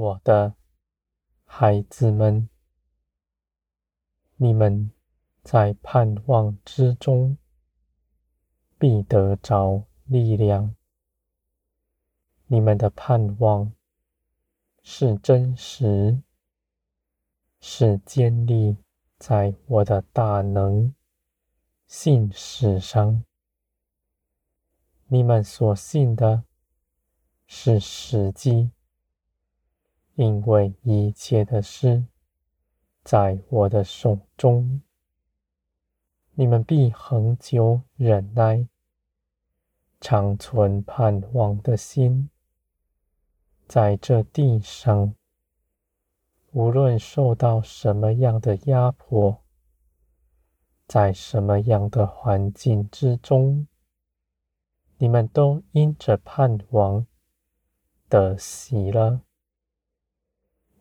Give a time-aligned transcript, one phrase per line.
[0.00, 0.54] 我的
[1.44, 2.48] 孩子们，
[4.36, 4.90] 你们
[5.42, 7.36] 在盼望之中
[8.78, 10.74] 必得着力量。
[12.46, 13.74] 你们的盼望
[14.82, 16.22] 是真实，
[17.60, 18.78] 是建立
[19.18, 20.94] 在我的大能
[21.86, 23.22] 信实上。
[25.08, 26.44] 你们所信的
[27.46, 28.70] 是实际。
[30.20, 32.04] 因为一切的事
[33.02, 34.82] 在我的手中，
[36.34, 38.68] 你们必恒久忍耐，
[39.98, 42.28] 长存盼望的心。
[43.66, 45.14] 在这地上，
[46.52, 49.42] 无论受到什么样的压迫，
[50.86, 53.66] 在什么样的环境之中，
[54.98, 57.06] 你们都因着盼望
[58.10, 59.22] 得喜乐。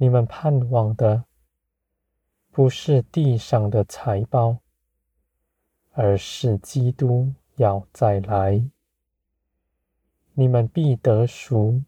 [0.02, 1.26] 你们盼望的
[2.52, 4.60] 不是地上的财宝，
[5.92, 8.64] 而是基督要再来。
[10.36, 11.84] 你们必得赎，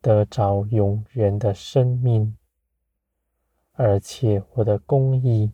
[0.00, 2.38] 得着永远的生命，
[3.72, 5.52] 而且我的公义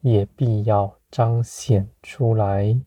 [0.00, 2.80] 也必要彰显出来。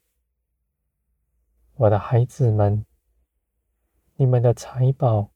[1.76, 2.86] 我的孩子们，
[4.18, 5.35] 你们的财宝。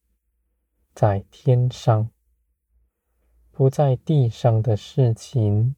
[1.00, 2.10] 在天上，
[3.54, 5.78] 不在地上的事情。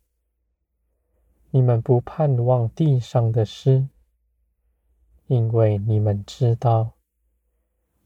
[1.52, 3.88] 你们不盼望地上的事，
[5.28, 6.94] 因为你们知道，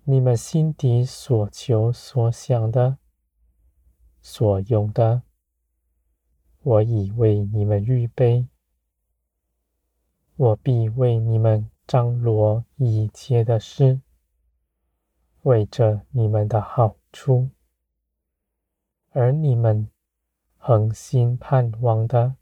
[0.04, 2.98] 你们心底所求所想的、
[4.22, 5.22] 所用的，
[6.64, 8.50] 我已为你们预备。
[10.36, 14.02] 我必为你们张罗一切的事，
[15.44, 16.98] 为着你们的好。
[17.16, 17.50] 出，
[19.12, 19.90] 而你们
[20.58, 22.36] 恒心盼望的，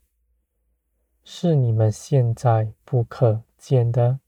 [1.24, 4.20] 是你们现在不可见的，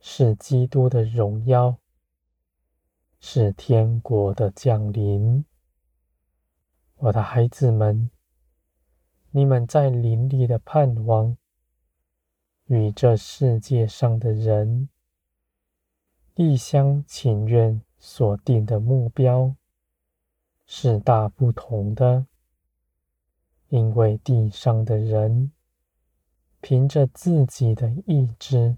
[0.00, 1.78] 是基督的荣耀，
[3.20, 5.46] 是天国的降临。
[6.96, 8.10] 我的孩子们，
[9.30, 11.38] 你们在林里的盼望，
[12.66, 14.90] 与这世界上的人
[16.34, 17.80] 一厢情愿。
[18.02, 19.54] 所定的目标
[20.64, 22.26] 是大不同的，
[23.68, 25.52] 因为地上的人
[26.62, 28.76] 凭着自己的意志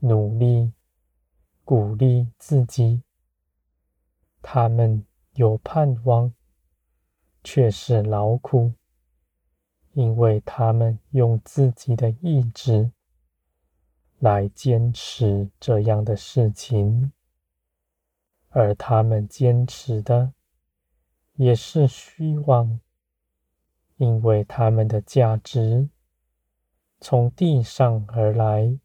[0.00, 0.72] 努力
[1.64, 3.02] 鼓励自己，
[4.42, 6.32] 他们有盼望，
[7.42, 8.74] 却是劳苦，
[9.92, 12.92] 因为他们用自己的意志
[14.18, 17.12] 来坚持这样的事情。
[18.50, 20.32] 而他们坚持的
[21.34, 22.80] 也是虚妄，
[23.96, 25.88] 因为他们的价值
[27.00, 28.78] 从地上而来，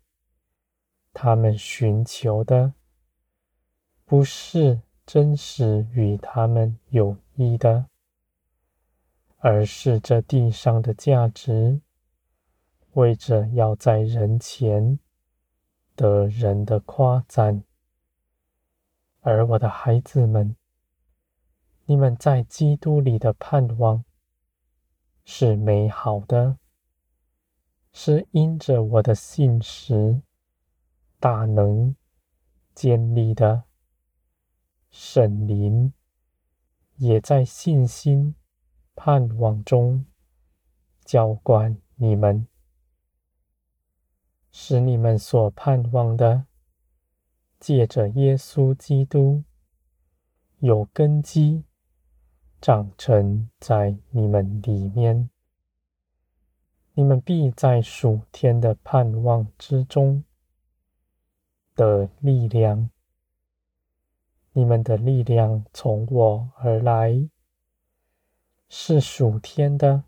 [1.14, 2.74] 他们寻求的
[4.06, 7.88] 不是真实与他们有益的，
[9.38, 11.82] 而是这地上的价值，
[12.92, 15.00] 为着要在人前
[15.96, 17.64] 得人的夸赞。
[19.26, 20.54] 而我的孩子们，
[21.86, 24.04] 你们在基督里的盼望
[25.24, 26.58] 是美好的，
[27.94, 30.22] 是因着我的信实、
[31.22, 31.96] 大能、
[32.76, 33.64] 坚立的
[34.92, 35.94] 圣灵，
[36.98, 38.36] 也在信心、
[38.94, 40.06] 盼望中
[41.06, 42.46] 浇灌你们，
[44.52, 46.46] 使你们所盼望的。
[47.64, 49.42] 借着耶稣基督
[50.60, 51.64] 有根基，
[52.60, 55.30] 长成在你们里面，
[56.94, 60.26] 你们必在属天的盼望之中
[61.74, 62.90] 的力量。
[64.52, 67.30] 你们的力量从我而来，
[68.68, 70.04] 是属天的。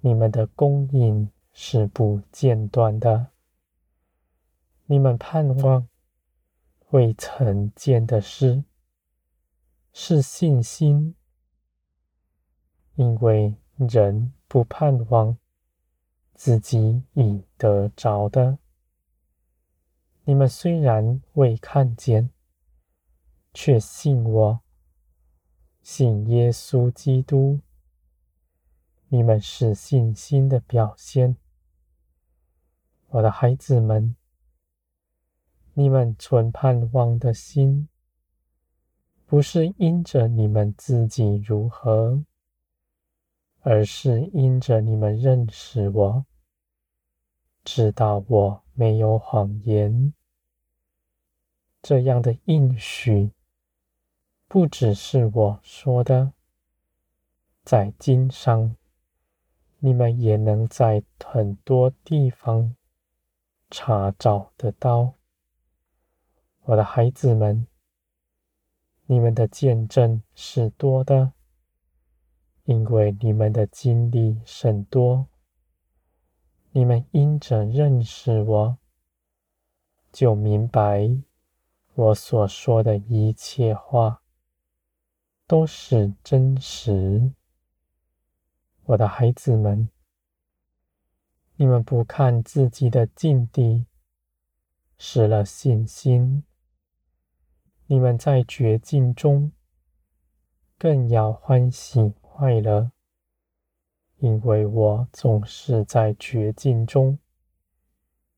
[0.00, 3.30] 你们的供应是不间断的。
[4.86, 5.88] 你们盼望。
[6.90, 8.64] 未曾见的事，
[9.92, 11.14] 是信心，
[12.96, 15.38] 因为人不盼望
[16.34, 18.58] 自己已得着的。
[20.24, 22.30] 你们虽然未看见，
[23.54, 24.60] 却信我，
[25.82, 27.60] 信耶稣基督。
[29.06, 31.36] 你们是信心的表现，
[33.10, 34.16] 我的孩子们。
[35.80, 37.88] 你们存盼望的心，
[39.24, 42.22] 不是因着你们自己如何，
[43.60, 46.26] 而是因着你们认识我，
[47.64, 50.12] 知道我没有谎言。
[51.80, 53.30] 这样的应许，
[54.48, 56.34] 不只是我说的，
[57.64, 58.76] 在经上，
[59.78, 62.76] 你们也能在很多地方
[63.70, 65.14] 查找得到。
[66.70, 67.66] 我的孩子们，
[69.06, 71.32] 你们的见证是多的，
[72.62, 75.26] 因为你们的经历甚多。
[76.70, 78.78] 你们因着认识我，
[80.12, 81.10] 就明白
[81.94, 84.22] 我所说的一切话
[85.48, 87.32] 都是真实。
[88.84, 89.88] 我的孩子们，
[91.56, 93.86] 你们不看自己的境地，
[94.96, 96.44] 失了信心。
[97.92, 99.50] 你们在绝境中，
[100.78, 102.92] 更要欢喜快乐，
[104.18, 107.18] 因为我总是在绝境中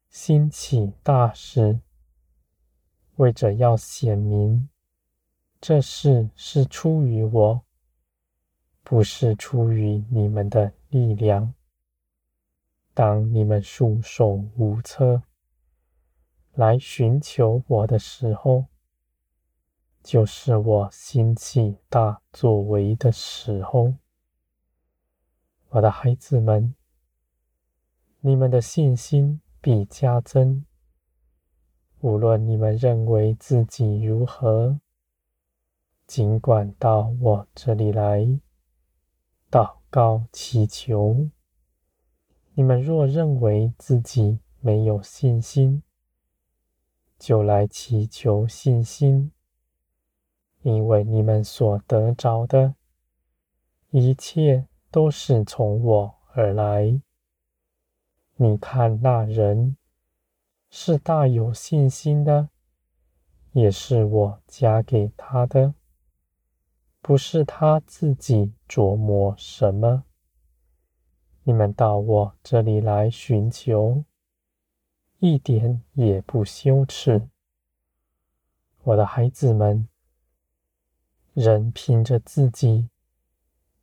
[0.09, 1.81] 兴起大事，
[3.17, 4.71] 为着要显明
[5.61, 7.63] 这事是出于我，
[8.83, 11.53] 不是出于你们的力量。
[12.95, 15.23] 当你们束手无策
[16.55, 18.65] 来寻求我的时候，
[20.03, 23.95] 就是我兴起大作为的时候，
[25.69, 26.75] 我的孩子们，
[28.21, 30.65] 你们的信心必加增。
[32.01, 34.81] 无论你们认为自己如何，
[36.09, 38.41] 尽管到我这里来
[39.51, 41.31] 祷告祈求。
[42.55, 45.85] 你们若认为自己没有信心，
[47.21, 49.31] 就来祈求信心。
[50.63, 52.75] 因为你们所得着的
[53.91, 57.01] 一切都是从我而来。
[58.37, 59.77] 你看那人
[60.71, 62.49] 是大有信心的，
[63.53, 65.75] 也是我加给他的，
[67.01, 70.05] 不是他自己琢磨什么。
[71.45, 74.05] 你们到我这里来寻求，
[75.19, 77.29] 一点也不羞耻，
[78.85, 79.89] 我的孩子们。
[81.35, 82.91] 人凭着自己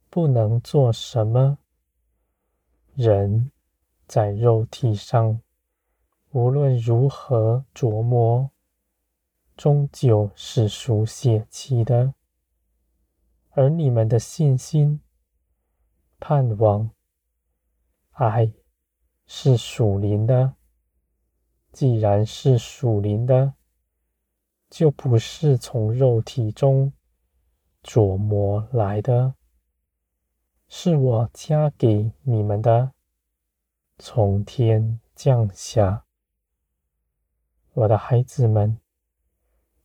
[0.08, 1.58] 不能做什么，
[2.94, 3.52] 人
[4.06, 5.42] 在肉体上
[6.30, 8.52] 无论如何琢磨，
[9.58, 12.14] 终究是属血气的；
[13.50, 15.02] 而你们的信心、
[16.20, 16.92] 盼望、
[18.12, 18.54] 爱
[19.26, 20.54] 是属灵的。
[21.72, 23.56] 既然是属灵的，
[24.70, 26.94] 就不是从肉体中。
[27.84, 29.36] 琢磨来的，
[30.68, 32.92] 是我加给你们的，
[33.98, 36.06] 从天降下。
[37.74, 38.80] 我的孩子们，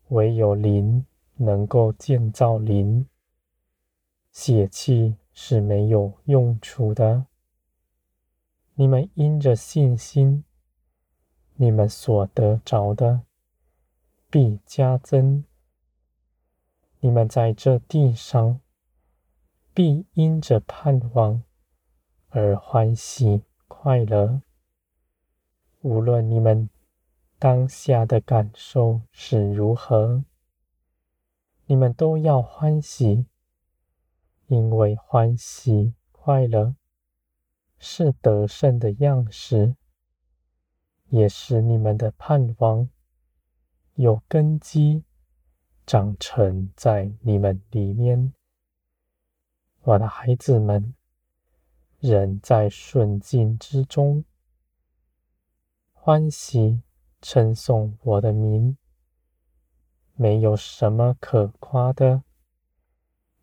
[0.09, 3.09] 唯有灵能够建造灵，
[4.33, 7.27] 血气是没有用处的。
[8.75, 10.45] 你们因着信心，
[11.55, 13.23] 你们所得着的
[14.29, 15.45] 必加增。
[17.05, 18.61] 你们在这地上，
[19.75, 21.43] 必因着盼望
[22.31, 24.41] 而欢喜快乐。
[25.83, 26.71] 无论你们
[27.39, 30.25] 当下的感受是如何，
[31.67, 33.27] 你们都要欢喜，
[34.47, 36.75] 因为欢喜快乐
[37.79, 39.77] 是得胜的样式，
[41.11, 42.89] 也是你们的盼望
[43.97, 45.05] 有根基。
[45.87, 48.33] 长成在你们里面，
[49.83, 50.95] 我的孩子们，
[52.01, 54.25] 人在顺境之中，
[55.93, 56.81] 欢喜
[57.21, 58.79] 称颂我的名，
[60.15, 62.23] 没有什么可夸的，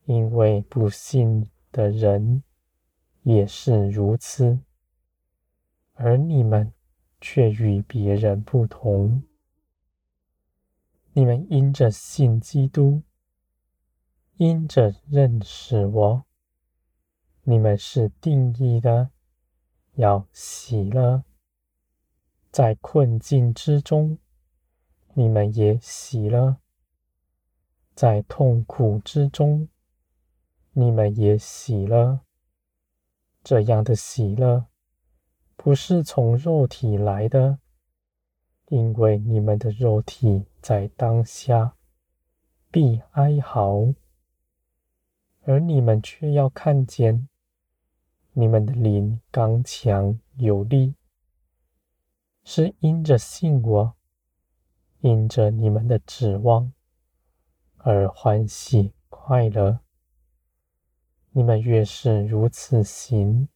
[0.05, 2.43] 因为不信的人
[3.21, 4.60] 也是如此，
[5.93, 6.74] 而你们
[7.19, 9.21] 却与别人不同。
[11.13, 13.01] 你们因着信基督，
[14.38, 16.25] 因着认识我，
[17.44, 19.10] 你们是定义的，
[19.96, 21.25] 要喜乐。
[22.50, 24.20] 在困境之中，
[25.13, 26.56] 你们也喜乐；
[27.94, 29.68] 在痛苦之中，
[30.72, 32.22] 你们也喜乐。
[33.44, 34.68] 这样的喜乐，
[35.58, 37.60] 不是从肉体来的。
[38.72, 41.75] 因为你们的肉体在当下
[42.72, 43.94] 必哀嚎，
[45.42, 47.28] 而你们却要看见，
[48.32, 50.96] 你们的灵刚强有力，
[52.46, 53.94] 是因着信我，
[55.01, 56.72] 因着你们的指望
[57.75, 59.82] 而欢喜快乐。
[61.32, 63.50] 你们越是如此行，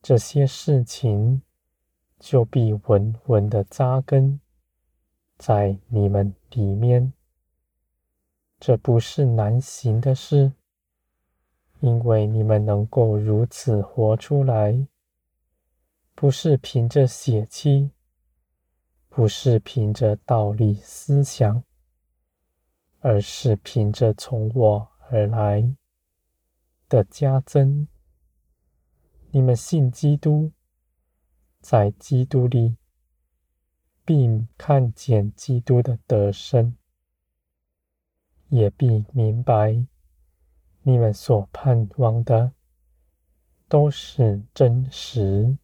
[0.00, 1.42] 这些事情
[2.20, 4.38] 就必稳稳的扎根
[5.38, 7.12] 在你们里面。
[8.60, 10.52] 这不是难行的事，
[11.80, 14.86] 因为你们能够如此活出来，
[16.14, 17.90] 不是凭着血气，
[19.08, 21.64] 不是凭着道理思想，
[22.98, 25.74] 而是凭着从我而来
[26.86, 27.88] 的加增，
[29.30, 30.52] 你们信基督，
[31.60, 32.76] 在基督里，
[34.04, 36.74] 并看见基督的得胜，
[38.48, 39.86] 也必明白，
[40.82, 42.52] 你们所盼望的
[43.68, 45.58] 都是真实。